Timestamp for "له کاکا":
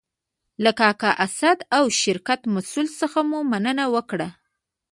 0.63-1.11